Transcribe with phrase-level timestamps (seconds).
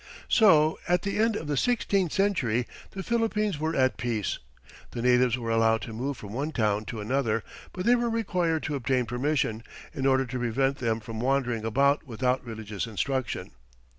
[0.29, 4.39] So at the end of the sixteenth century the Philippines were at peace.
[4.93, 8.63] The natives were allowed to move from one town to another, but they were required
[8.63, 9.61] to obtain permission,
[9.93, 13.51] in order to prevent them from wandering about without religious instruction.